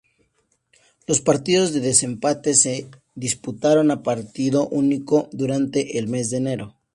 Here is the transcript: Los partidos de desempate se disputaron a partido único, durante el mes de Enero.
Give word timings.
Los 1.05 1.21
partidos 1.21 1.73
de 1.73 1.79
desempate 1.79 2.55
se 2.55 2.89
disputaron 3.13 3.91
a 3.91 4.01
partido 4.01 4.67
único, 4.69 5.29
durante 5.31 5.99
el 5.99 6.07
mes 6.07 6.31
de 6.31 6.37
Enero. 6.37 6.75